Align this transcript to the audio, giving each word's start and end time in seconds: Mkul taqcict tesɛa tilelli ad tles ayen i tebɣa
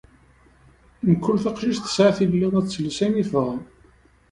Mkul 1.11 1.37
taqcict 1.43 1.83
tesɛa 1.85 2.11
tilelli 2.17 2.47
ad 2.59 2.65
tles 2.67 2.99
ayen 3.05 3.19
i 3.21 3.23
tebɣa 3.27 3.55